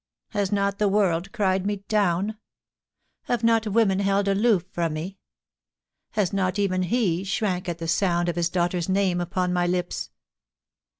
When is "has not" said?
0.29-0.79, 6.13-6.57